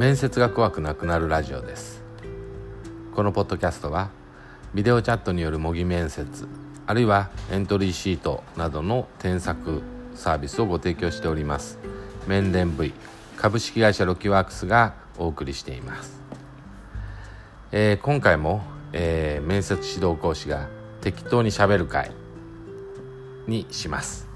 [0.00, 2.02] 面接が怖くなくなるラジオです。
[3.14, 4.08] このポッドキャストは
[4.72, 6.48] ビデオチャットによる模擬面接
[6.86, 9.82] あるいはエントリーシートなどの添削
[10.14, 11.78] サービスをご提供しております。
[12.26, 12.94] 面連 V
[13.36, 16.22] 株式会社ロキワークスがお送りしています、
[17.70, 18.62] えー、今回も、
[18.94, 20.70] えー、面接指導講師が
[21.02, 22.10] 適当にしゃべる会
[23.46, 24.28] にします、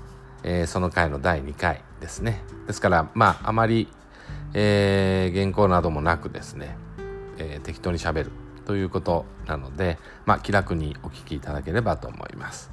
[0.42, 2.42] えー、その回の第2回ですね。
[2.67, 3.89] ですからまああまり
[4.55, 6.77] えー、原稿などもなくですね、
[7.39, 8.31] えー、適当にしゃべる
[8.65, 12.71] ということなので、まあ、気楽にお聞きいただければと思います。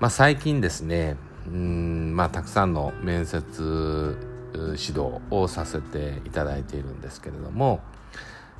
[0.00, 4.16] まあ、最近ですねうんまあたくさんの面接
[4.52, 7.80] 指導をさせていただいているんですけれども、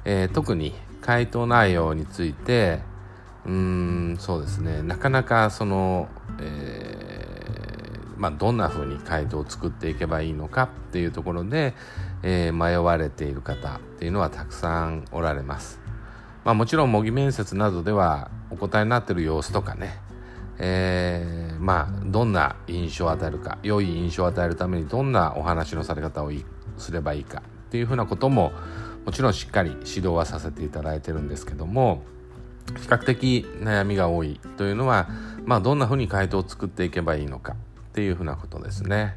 [0.05, 2.81] えー、特に回答内容について
[3.45, 6.09] うんそうですねなかなかその、
[6.41, 11.75] えー、まあ、どんなふうに回答を作っていけばいいのかっていうところで、
[12.23, 15.81] えー、迷われている方っていうのはたくさんおられます。
[16.45, 19.99] まあ、もちろん模擬面接などではお答えになってる様子とかね、
[20.59, 26.33] えー、まあどんな印象を与えるか良い印象を与えるためにどんなお話のされ方を
[26.79, 28.53] すればいいかっていうふうなことも
[29.05, 32.03] もちろんしっかり指導はさせていただいてるんですけども
[32.81, 35.09] 比較的悩みが多いというのは、
[35.45, 39.17] まあ、どんなふうに回答を作っていけばいいのかっていうふうなことですね。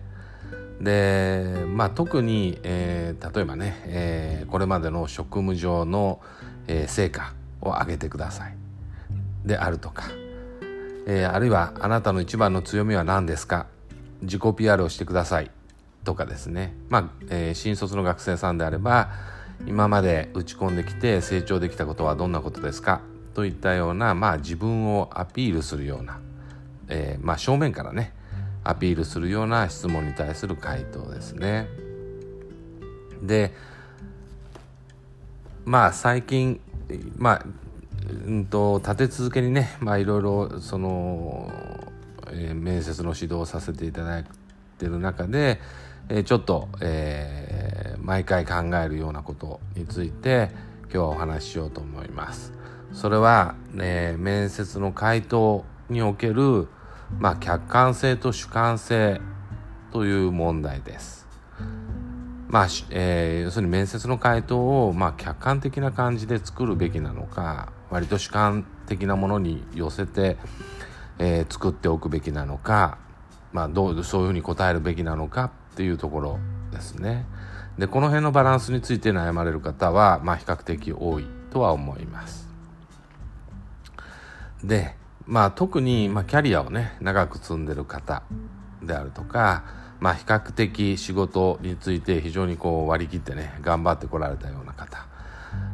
[0.82, 6.20] でまあ特に、えー、例えばね、えー、これまでの職務上の、
[6.68, 8.56] えー、成果を上げてください。
[9.46, 10.04] であるとか、
[11.08, 13.68] えー、あるいはあなたの一番の強みは何ですか？
[14.22, 15.52] 自己 PR をしてください。
[16.04, 16.76] とかですね。
[16.90, 19.12] まあ、えー、新卒の学生さんであれば
[19.66, 23.02] 今まで打ち込んできて成長できたことはどんなことですか？
[23.34, 26.20] といったような、まあ、自分をアピールするような、
[26.88, 28.14] えーまあ、正面からね
[28.66, 31.70] アピールするような質問に対する回答ですね。
[33.22, 33.54] で
[35.64, 36.60] まあ最近
[37.18, 37.46] まあ
[38.26, 41.52] うんと立て続けにねまあいろいろその、
[42.28, 44.26] えー、面接の指導をさせていただい
[44.78, 45.60] てる中で、
[46.10, 50.50] えー、ちょっと、えー、毎回考えるようなことについて
[50.84, 52.52] 今日はお話ししようと思います。
[52.94, 56.68] それは、ね、面接の回答における
[57.20, 59.22] まあ、客観性と主観性
[59.92, 61.26] という問題です。
[62.48, 70.38] まあえー、要するに面接の回答を、まあ、客観的な感じで作るべきなのか割と主観的なものに寄せて、
[71.18, 72.98] えー、作っておくべきなのか、
[73.52, 76.40] まあ、どうそういうふうに答えるべきなのかっていうところ
[76.72, 77.26] ですね。
[77.78, 82.48] でこの辺のバランスについて悩まれる方は、まあ、比較的多いとは思います。
[84.64, 84.96] で
[85.28, 88.24] まあ、特に、まあ、キャリアをね長く積んでる方
[88.84, 89.64] であるとか、
[90.00, 95.08] まあ、比較的仕事について非常にこう割り切ってね頑張ってこられたような方、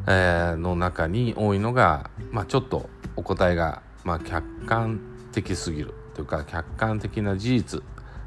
[0.06, 5.00] えー、の中に多いのが、まあ、ちょっとお答えが、まあ、客観
[5.32, 5.94] 的すぎる。
[6.14, 7.82] というか客観的な事実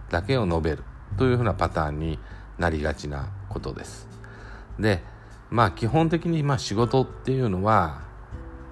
[0.09, 0.83] だけを述べる。
[1.17, 2.19] というふうなパターンに
[2.57, 4.07] なりがちなことです。
[4.79, 5.01] で
[5.49, 8.01] まあ基本的にまあ仕事っていうのは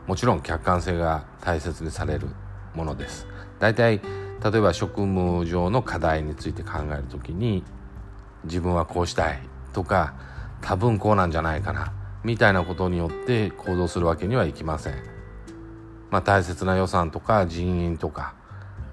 [0.08, 2.28] もちろん客観性が大切にされる。
[2.76, 3.28] ものです。
[3.60, 4.02] 大体
[4.44, 7.64] 例えば職務上の課題について考える時に
[8.44, 9.40] 自分はこうしたい
[9.72, 10.14] とか
[10.62, 15.14] 多分こうなんじゃないかなみたいなことによって行動するわけにはいきません。
[16.10, 18.36] まあ、大切な予算とか人員とか、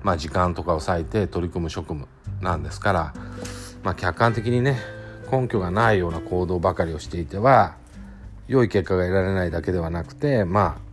[0.02, 2.08] まあ、時間とかを割いて取り組む職務
[2.40, 3.14] なんですから、
[3.82, 4.78] まあ、客観的にね
[5.30, 7.76] 根拠がないような行動ばかりをしていては
[8.48, 10.90] 良い結果が得られないだけではなくてまあ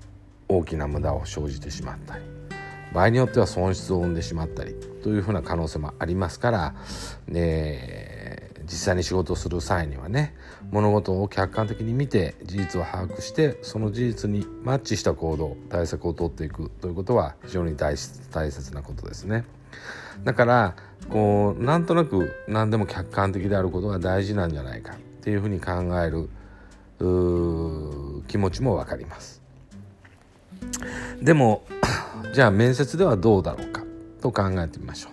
[0.50, 2.37] 大きな無駄を生じてしまったり
[2.98, 6.76] 場合によっては損失を生んでしまったりというふうな可能性もありますから、
[7.28, 10.34] ね、実際に仕事をする際にはね
[10.72, 17.96] 物事を客観的に見て事実を把握してその事実にマッチした行動対策を取っていくということは非常に大
[18.32, 19.46] 大切なことですね。
[20.24, 20.76] だから
[21.10, 26.30] こうなんとなく何でも客観的であることが大事なんじゃないかっていうふうに考える
[28.28, 29.47] 気持ちも分かります。
[31.22, 31.64] でも
[32.34, 33.84] じゃあ面接ではどうだろうか？
[34.22, 35.10] と考えてみましょ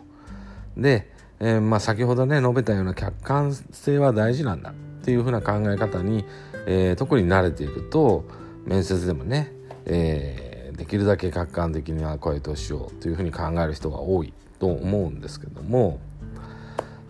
[0.76, 0.82] う。
[0.82, 1.10] で、
[1.40, 4.74] えー、まあ、先ほどね述べたような客観性は大事なんだっ
[5.04, 6.24] ていうふうな考え方に、
[6.66, 8.24] えー、特に慣れていくと
[8.64, 9.52] 面接でもね、
[9.84, 16.00] えー、できるだけ客観的な声としようというふうに考える人が多いと思うんですけども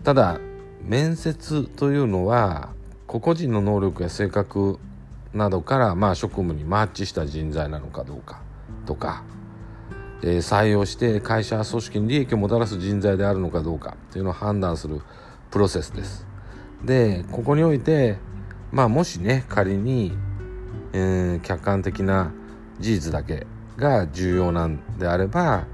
[0.03, 0.39] ただ
[0.83, 2.69] 面接というのは
[3.07, 4.79] 個々人の能力や性格
[5.35, 8.41] などからまあ職務にマッチした人材なのかどうか
[8.85, 9.23] とか
[10.21, 15.01] えー、採用して会社組織に利益をもたらす人材であるのかどうかというのを判断する
[15.51, 16.25] プロセスです。
[16.83, 18.17] でここにおいて、
[18.71, 20.13] まあもしね仮に、
[20.93, 22.31] えー、客観的な
[22.79, 23.45] 事実だけ
[23.77, 25.65] が重要なんであれば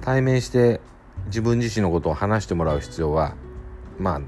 [0.00, 0.80] 対面して
[1.26, 3.34] 自分自身のことを話してもらう必要は
[3.98, 4.20] まあ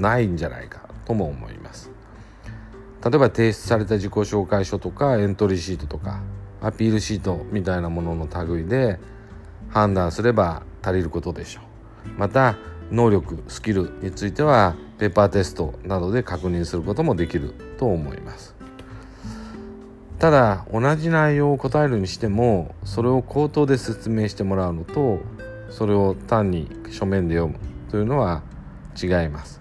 [0.00, 1.90] ないんじゃないかとも思います
[3.04, 6.22] 例えば提出された自己紹介書とかエントリーシートとか
[6.60, 8.98] アピールシートみたいなものの類で
[9.70, 12.18] 判断すれば足りることでしょう。
[12.18, 12.56] また
[12.90, 18.54] 能力スキルについてはペーパーテストなどで確認することもできると思います。
[20.18, 25.20] ただ同じ内容を答えるにしてもそれを口頭で説明してもらうのと
[25.70, 27.60] それを単に書面で読む
[27.90, 28.42] というのは
[29.00, 29.60] 違います。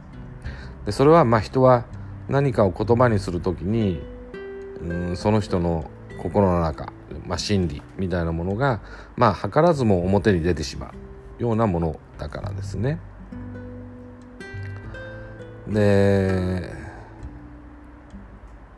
[0.86, 1.86] でそれはまあ人は
[2.30, 4.02] 何かを言葉にする時に
[4.82, 5.90] うんその人の
[6.22, 6.92] 心の中、
[7.26, 8.82] まあ、心理みたいなものが
[9.16, 10.92] まあ図らずも表に出てしま
[11.40, 13.00] うようなものだからですね。
[15.68, 16.72] で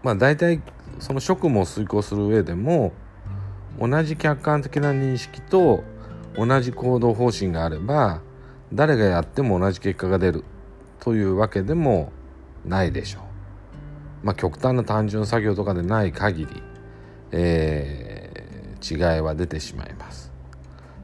[0.03, 0.61] まあ大体
[0.99, 2.93] その職務を遂行する上でも
[3.79, 5.83] 同じ客観的な認識と
[6.35, 8.21] 同じ行動方針があれば
[8.73, 10.43] 誰がやっても同じ結果が出る
[10.99, 12.11] というわけでも
[12.65, 13.28] ないでしょう。
[14.23, 16.63] まあ、極端な単純作業とかでない限り、
[17.31, 20.31] えー、違いは出てしまいます。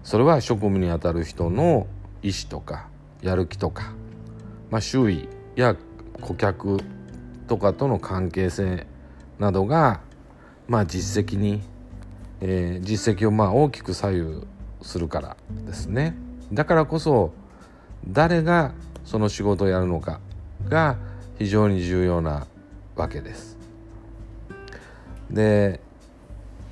[0.03, 1.88] それは職務にあたる人の
[2.21, 2.88] 意思とか
[3.21, 3.94] やる気とか、
[4.69, 5.75] まあ、周囲や
[6.21, 6.79] 顧客
[7.47, 8.88] とかとの関係性
[9.39, 10.01] などが、
[10.67, 11.62] まあ、実績に、
[12.41, 14.47] えー、実績をまあ大きく左右
[14.81, 16.15] するからですね。
[16.53, 17.33] だからこそ
[18.07, 18.73] 誰が
[19.03, 20.19] その仕事をやるのか
[20.69, 20.97] が
[21.38, 22.45] 非常に重要な
[22.95, 23.57] わけです。
[25.30, 25.80] で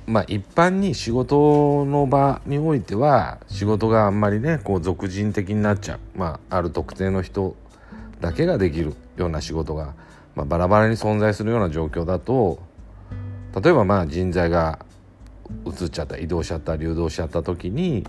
[0.06, 7.56] まあ一般に仕事の場においては仕事があんまりねこう俗人的になっちゃう、まあ、ある特定の人
[8.20, 9.94] だけができるような仕事が、
[10.34, 12.60] まあ、バラバラに存在するような状況だと
[13.60, 14.78] 例えばまあ人材が
[15.66, 18.06] 移っちゃった移動しちゃった流動しちゃった時に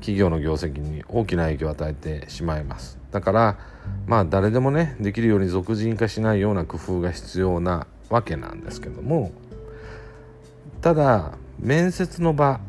[0.00, 3.58] 企業の業績に大きな影響を与えてしまいますだから
[4.06, 9.32] まあ誰でもねできるように俗人化しないような工夫が必要なわけなんですけども
[10.80, 12.60] ただ面接の場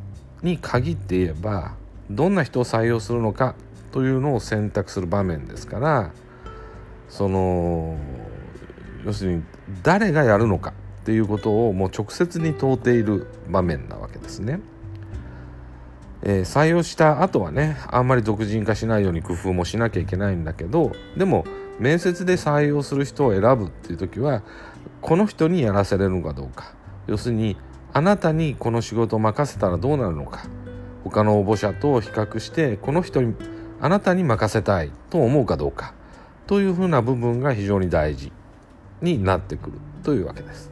[0.41, 1.75] に限って言えば
[2.09, 3.55] どんな人を採用するのか
[3.91, 6.11] というのを選択する場面ですから
[7.07, 7.97] その
[9.05, 9.43] 要するに
[9.83, 14.59] 誰がやるのかっていうことをもう直接に問うている場面なわけですね。
[16.21, 21.45] えー、採用した後はねあんまり独人化しないように工夫もしなきゃいけないんだけどでも
[21.79, 24.43] 面接で採用する人を選ぶっていう時は
[25.01, 26.73] この人にやらせれるのかどうか。
[27.07, 27.57] 要するに
[27.93, 30.43] あなたにこの仕事を任せたらどうなるのか。
[31.05, 33.33] 他の応募者と比較してこの人に
[33.79, 35.93] あなたに任せたいと思うかどうか。
[36.45, 38.31] というふうな部分が非常に大事
[39.01, 40.69] になってくるというわけです。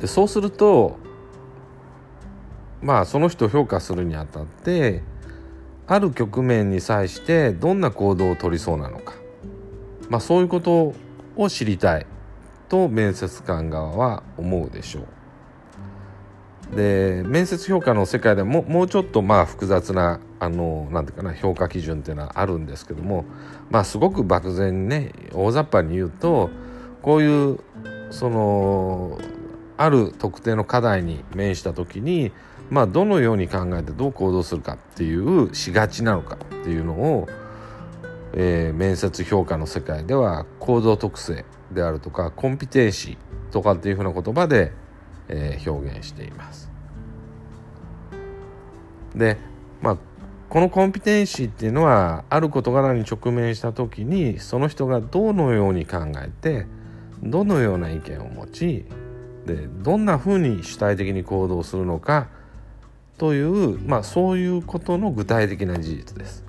[0.00, 0.96] でそうすると
[2.82, 5.02] まあその人を評価するにあたって
[5.86, 9.14] ある局面に際してどんな行動を取りそうなのか、
[10.10, 10.94] まあ、そういうこと
[11.36, 12.06] を知りたい
[12.68, 15.04] と面接官側は思うでしょう。
[16.76, 23.24] で面接評価の世界でももうちょっとまあ複雑なあのなんていうかな評価基準っていうのはあるんですけども
[23.70, 26.50] まあすごく漠然にね大雑把に言うと
[27.00, 27.58] こういう
[28.10, 29.18] その
[29.78, 32.32] ある特定の課題に面した時に
[32.70, 37.26] まあ、どのように考えてどう行動するかっていうしがちなのかっていうのを、
[38.34, 44.72] えー、面接評価の世界では行動特性であるとかコンピテンシーとかっていうふうな言葉で、
[45.28, 46.70] えー、表現しています。
[49.14, 49.38] で、
[49.80, 49.96] まあ、
[50.50, 56.66] このコンピテンシーっていうのはある事柄に直面した時にその人がどのように考えて
[57.22, 58.84] どのような意見を持ち
[59.46, 62.28] でどんなふうに主体的に行動するのか
[63.18, 66.44] という、まあ、そういうことの具体的な事実です。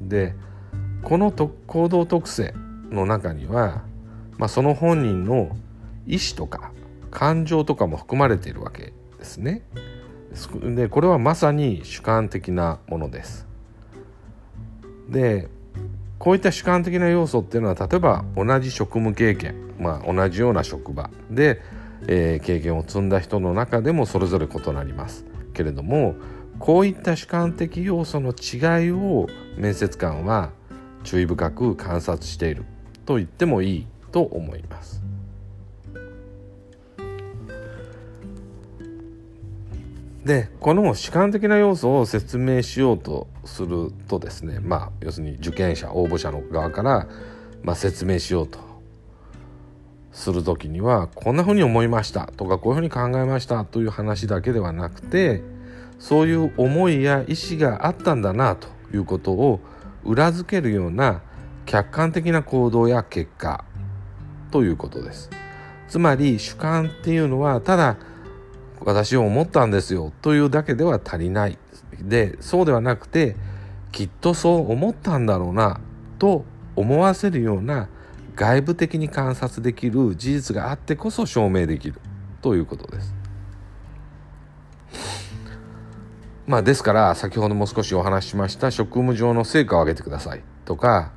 [0.00, 0.34] で
[1.02, 2.54] この行動特性
[2.90, 3.82] の中には、
[4.36, 5.56] まあ、その本人の
[6.06, 6.72] 意思とか
[7.10, 9.62] 感情とかも含まれているわけですね。
[10.74, 13.46] でこれはまさに主観的なものです。
[15.08, 15.48] で
[16.18, 21.62] こういった主観的な要素っていうのは例えば同じ職務経験、まあ、同じような職場で、
[22.08, 25.24] えー、経験を積んだ人の中でもそれぞれ異なります。
[25.58, 26.14] けれども
[26.60, 30.50] こういった主観的要素の違いを面接官は
[31.02, 32.64] 注意深く観察している
[33.04, 35.02] と言ってもいいと思います。
[40.24, 47.08] でこの主観的な要素を説明しようとするとですねまあ要するに受験者応募者の側から、
[47.62, 48.58] まあ、説明しようと
[50.18, 55.42] する時にはこんなふうに思いましたとかこういうふうに考えましたという話だけではなくて
[56.00, 59.60] そういう思いや意思があったんだなということを
[60.04, 61.22] 裏付けるような
[61.66, 63.64] 客観的な行動や結果
[64.50, 65.30] ということです。
[65.88, 67.96] つまり主観っていうのはただ
[68.80, 71.58] 私を思ったんですよというだけでは足りない。
[72.00, 73.36] でそうではなくて
[73.92, 75.80] きっとそう思ったんだろうな
[76.18, 76.44] と
[76.74, 77.88] 思わせるような
[78.38, 82.00] 外部的に観察できる事実があってこそ証明できる。
[82.40, 83.12] ということです。
[86.46, 90.42] まあですから先ほども少しお話ししました職務上の成果を上げてください。
[90.64, 91.10] とか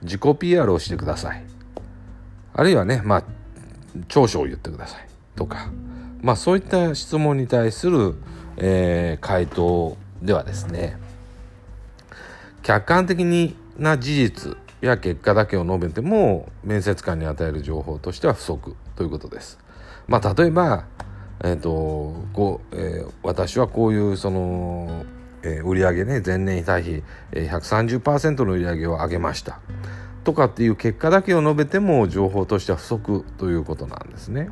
[0.00, 1.44] 自己 PR をしてください。
[2.54, 3.24] あるいはねまあ
[4.08, 5.06] 長所を言ってください。
[5.36, 5.70] とか
[6.22, 8.14] まあそういった質問に対する、
[8.56, 10.96] えー、回答ではですね
[12.62, 19.58] 客観的な事実や結果だけを述べても面接官に与える情報としては不足ということです。
[20.08, 20.84] まあ、例えば、
[21.44, 25.04] えーとこうえー、私はこういうその、
[25.44, 29.60] えー、売上ね前年比対比130%の売上を上げました
[30.24, 34.50] とかっていう結果だけを述べても情報としては不足ということなんですね。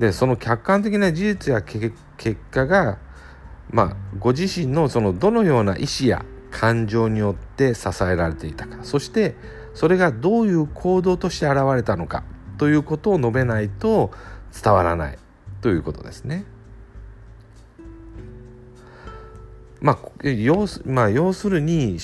[0.00, 1.92] でその客観的な事実や結
[2.50, 2.98] 果が、
[3.70, 8.78] まあ、ご自身のそのどのような意思や感情によって支えられていたか。
[8.82, 9.34] そして
[9.74, 12.24] それがどういう行動として現れたのか。
[12.58, 14.10] ということを述べないと
[14.62, 15.18] 伝わらない。
[15.62, 16.44] ということですね。
[19.80, 21.98] まあ、要すまあ、要するに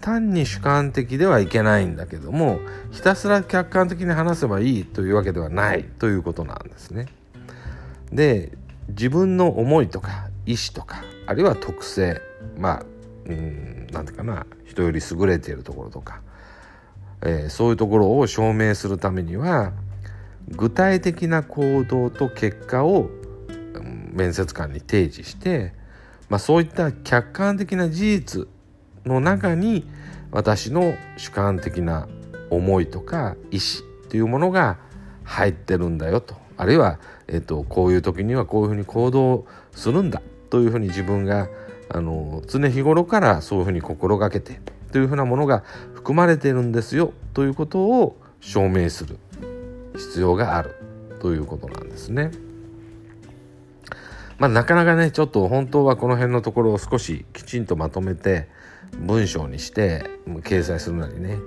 [0.00, 5.84] 単に主観的ではいけないんだけどもひたすら客観的に話せばいいというわけではない。
[5.84, 7.06] ということなんですね。
[8.12, 8.52] で
[8.88, 12.22] 自分の思いとか意思とかあるいは特性。
[12.56, 12.97] まあ
[13.28, 16.22] うんなんていうかな人より優れているところとか、
[17.22, 19.72] えー、そういうところを証明するためには
[20.48, 23.10] 具体的な行動と結果を
[24.12, 25.74] 面接官に提示して、
[26.28, 28.48] まあ、そういった客観的な事実
[29.04, 29.88] の中に
[30.30, 32.08] 私の主観的な
[32.50, 34.78] 思いとか意思というものが
[35.24, 36.34] 入ってるんだよと。
[36.56, 41.48] あるいは、えーと、こういう時にはこういうふうに行動するんだというふうに自分が
[41.90, 44.60] あの常日頃からそういうふうに心がけて
[44.92, 45.64] というふうなものが
[45.94, 49.18] 含まれているんですよということを証明する
[49.96, 50.76] 必要がある
[51.20, 52.30] ということなんですね。
[54.38, 58.48] まあ、なかなかねちょっと本当はこの辺のところを少しきちんとまとめて
[58.96, 61.38] 文章にして掲載するなりね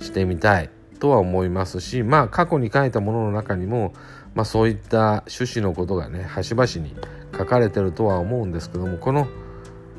[0.00, 3.94] してみたいとは思いますしまあ過去に書いたものの中にも、
[4.34, 6.96] まあ、そういった趣旨のことがね端々に
[7.38, 9.28] 書かれてるとは思うんですけどもこの「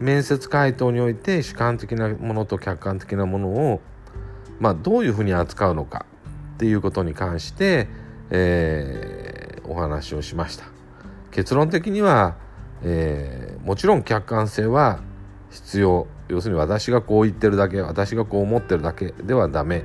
[0.02, 3.82] 面接回答において主観的なものと客観的なものを、
[4.60, 6.06] まあ、どういうふうに扱うのか
[6.56, 7.88] っていうことに関して、
[8.32, 10.66] えー、お話をしました。
[11.32, 12.36] 結論的には、
[12.84, 15.00] えー、もちろん客観性は
[15.52, 16.08] 必要。
[16.30, 19.84] 要するに私がこう言ってるだけ私がこう思ってるだけではダメ。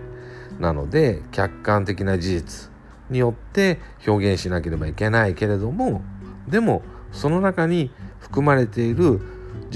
[0.59, 2.71] なので客観的な事実
[3.11, 6.03] によって表現しなければいけないけれども
[6.49, 6.83] でも
[7.13, 9.21] その中に含まれている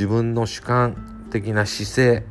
[0.00, 2.26] 自分の主観的な姿勢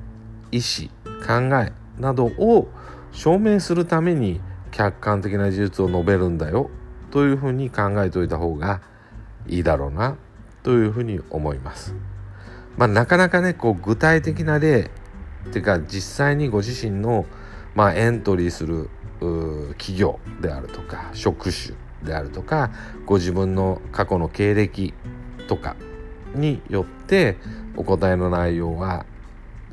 [0.52, 0.90] 意思
[1.24, 1.72] 考え
[2.02, 2.68] などを
[3.12, 6.72] 証明するために客観的な事実を述べるんだよ
[7.12, 8.82] というふうに考えておいた方が
[9.46, 10.18] いいだろうな
[10.64, 11.94] というふうに思います。
[12.76, 14.90] まあ、なかなかねこう具体的な例
[15.50, 17.28] っていうか実際にご自身の、
[17.76, 18.90] まあ、エントリーする
[19.78, 22.72] 企業であるとか職種であるとか
[23.06, 24.96] ご自分の過去の経歴
[25.48, 25.76] とか
[26.36, 27.38] によって
[27.76, 29.06] お答えの内容は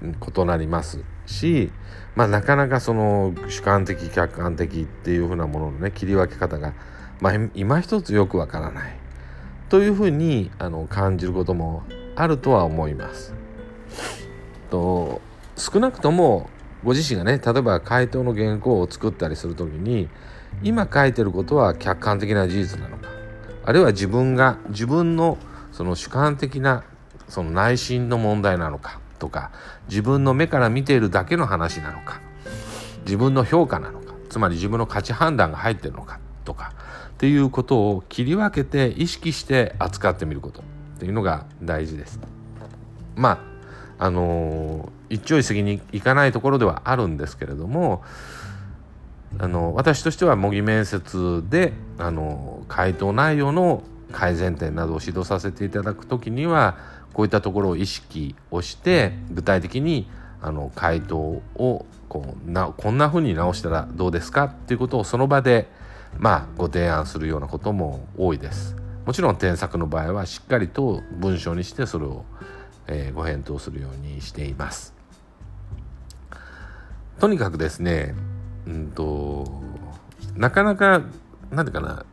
[0.03, 1.71] 異なりますし、
[2.15, 6.75] まあ、なかなかその主観的客観的っていうふうなもののね切り分け方が、
[7.21, 8.97] まあ、今一つよくわからない
[9.69, 11.83] というふうにあの感じることも
[12.15, 13.35] あるとは思います。
[14.71, 15.21] と
[15.57, 16.51] 少なくとも
[16.85, 20.09] ご自身がね例えば回答の原稿を作ったりする時に
[20.63, 23.09] 今書いてることは客観的な事実なのか
[23.65, 25.39] あるいは自分が自分の
[25.73, 26.85] その主観的な
[27.29, 29.51] その内心の問題なのかとか
[29.89, 32.21] 自分の目から見ているだけの話なのか
[33.05, 36.73] 自分の評価なのかつまり自分の価値判断が入ってるのかとか
[37.09, 40.65] っていうことを切り分けて意識して扱ってみることっ
[40.99, 42.21] ていうのが大事です。
[43.15, 43.43] ま
[43.99, 48.03] ああの一朝一夕にいかないところではあるんですけれども
[49.39, 56.77] あの私としては模擬面接であの回答内容の改善点などを指導させていただく時には
[57.17, 60.07] こういったところを意識をして具体的に
[60.43, 65.67] あの回答をこうなこんな風に直したらどうですかっていうことをその場で
[66.19, 68.77] まあご提案するようなことも多いです。
[69.07, 72.27] もちろん添削の場合はしっかりと文章にしてそれを、
[72.87, 74.93] えー、ご返答するようにしています。
[77.19, 78.15] とにかくですね
[78.67, 79.63] うんと
[80.35, 81.01] なかなか
[81.51, 82.05] 何ていうかな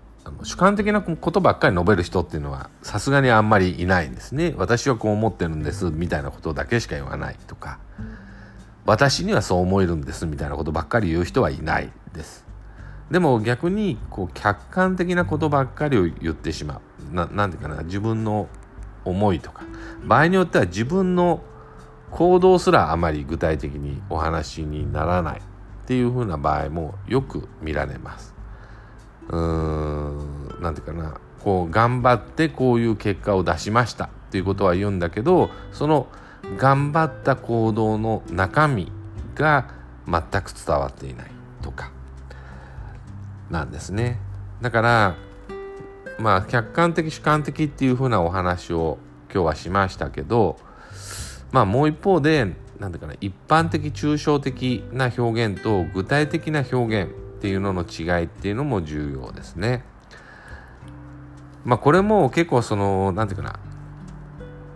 [0.43, 4.53] 主観的なことばっかり述べる人っていうのはさすがにあんまりいないんですね。
[4.57, 7.79] 私はこう思ってるんですみたいなことだけしか言わないとか。
[8.85, 12.45] 私にはそう思えるんですみたいなことばっかり言う人はいないです。
[13.11, 17.15] でも逆にこう客観的なことばっかりを言ってしまう。
[17.15, 18.47] ななんていうかな自分の
[19.05, 19.63] 思いとか。
[20.03, 21.41] 場合によっては自分の
[22.11, 28.32] 行動すらあまり具体的にお話にならないっていうふうな場合もよく見られます。
[29.29, 31.19] うんなんていうかな。
[31.43, 36.07] こう頑張ってこういう結果を出しましたっていうことは言うんだけどその
[36.57, 38.89] 頑張った行動の中身
[39.35, 39.67] が
[40.07, 41.91] 全く伝わっていないとか。
[43.49, 44.19] なんですね。
[44.61, 45.15] だから
[46.19, 48.97] まあ客観的主観的っていうふうなお話を
[49.31, 50.57] 今日はしましたけど
[51.51, 57.11] まあもう一方で何ていうかな一般的抽象的な表現と具体的な表現
[57.43, 59.83] っていうのの違いっていうのも重要ですね。
[61.65, 63.59] まあこれも結構その何て言うかな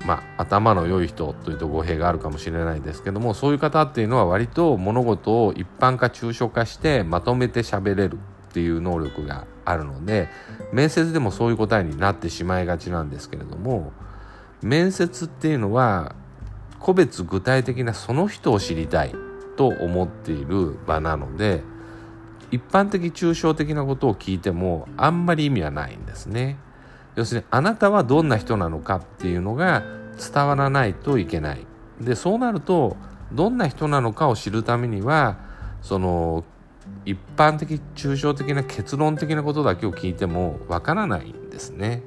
[0.05, 8.19] まあ、頭の良い人というと語弊があるかもしれないですけどもそういう方っていうのは割と物事を一般化抽象化してまとめて喋れる
[8.49, 10.29] っていう能力があるので
[10.71, 13.91] 面接でもそういう答えになってしまいがちなんですけれども
[14.61, 16.15] 面接っていうのは
[16.79, 19.13] 個別具体的なその人を知りたい
[19.57, 21.63] と思っている場なので
[22.51, 26.57] 一般的抽象的なことを聞いてもあんまり意味はないんですね。
[27.15, 29.83] 要するにあなたはどんな人なのかっていうのが
[30.33, 31.65] 伝わらないといけない。
[31.99, 32.95] でそうなると
[33.31, 35.37] どんな人なのかを知るためには
[35.81, 36.43] その
[37.05, 42.03] 一般的抽象的な結論的なことだけを聞いてもわからないんですね。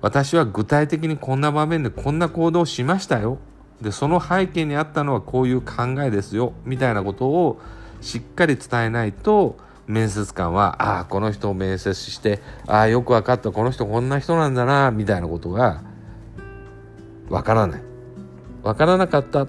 [0.00, 3.38] 私は具体的にこんな場面でこんな行動をしましたよ。
[3.80, 7.60] でその背景にあったのはこういう考えですよみたいなことを
[8.02, 15.82] しっかり伝えないと面接官はああこの人を面接してああよく分かったこの人こんな人なんだなみたいなことが
[17.28, 17.82] 分からない。
[18.62, 19.46] 分からなかった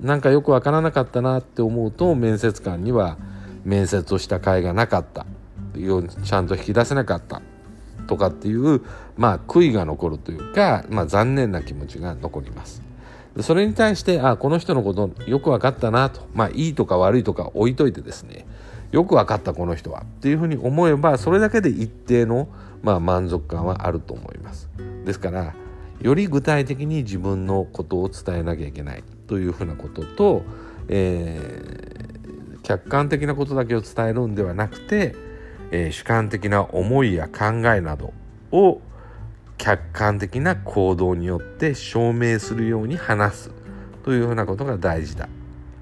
[0.00, 3.16] なんかよく分からなかったなって思うと面接官には
[3.64, 5.26] 面接をした甲斐がなかった。
[5.74, 7.40] ちゃんと引き出せなかった。
[8.06, 8.82] とかっていう
[9.16, 12.82] まあ悔いが残るというか、まあ、残念な気持ちが残ります。
[13.40, 16.26] それに対してあこの人のことよく分かったなと。
[16.34, 18.46] まあいいとか悪いとか置いといてですね。
[18.90, 20.02] よく分かったこの人は。
[20.02, 22.48] っていうふうに思えばそれだけで一定の、
[22.82, 24.68] まあ、満足感はあると思います。
[25.06, 25.54] ですから
[26.00, 29.02] より具体的に自分のことを伝えなきゃいけない。
[29.26, 30.42] というふうなことと、
[30.88, 35.14] えー、客観的なことだけを伝えるんではなくて、
[35.70, 38.12] えー、主観的な思いや考えなど
[38.50, 38.82] を
[39.62, 43.50] 客観的な行動によって証明するように話す
[44.02, 45.28] というふうなことが大事だ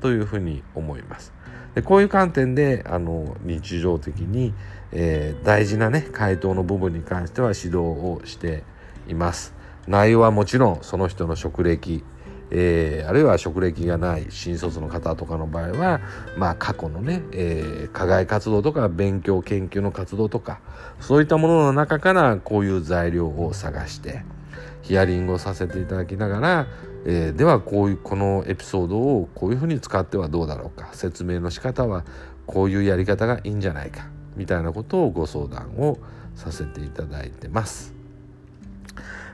[0.03, 1.33] というふうに思います。
[1.75, 4.53] でこういう観点であの日常的に、
[4.93, 8.65] えー、大事なね回答の部分に関しては指導をして
[9.09, 9.55] います。
[9.87, 12.05] 内容はもちろんその人の職歴
[12.51, 16.01] えー、あるいは職歴がない新卒の方とかの場合は、
[16.37, 20.61] まあ、過去のね、えー、課外活動とか勉強研究の活動とか
[21.01, 24.23] そういったものの中からこういう材料を探して
[24.83, 26.67] ヒアリングをさせていただきながら、
[27.07, 32.05] えー、ではこういうこのエピソードをこういうふうに使ってはどうだろうか説明の仕方は
[32.47, 35.99] こういうやり方がいいんじゃないかみたいなことをご相談を
[36.35, 38.00] させていただいてます。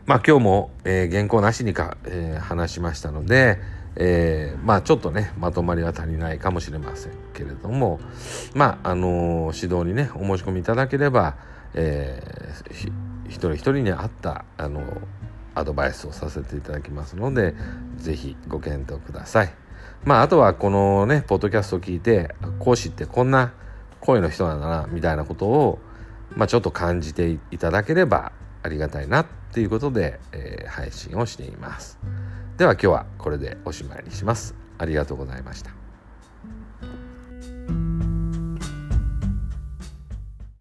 [0.07, 3.59] まあ今日も、えー、原稿なしにか、えー、話しましたので、
[3.97, 7.99] えー、まあちょっとねまとまりは足りないかもしれませんけれども
[8.55, 11.37] まああのー、指導にねお申し込みいただければ、
[11.75, 12.93] えー、
[13.27, 14.81] 一人一人に合ったあの
[15.57, 17.57] アドバイスをさせていただきますので
[17.97, 19.53] 是非ご検討ください。
[20.05, 23.55] まああとはこのねポッドキャストを聞いて講師ってこんな
[23.99, 25.81] 声の人なんだなみたいなことを、
[26.37, 28.31] まあ、ちょっと感じていただければ
[28.67, 31.99] ありがたいなっていうことで、えー、配信をしています。
[32.57, 34.55] では今日はこれでおしまいにします。
[34.79, 35.86] ありがとうございました。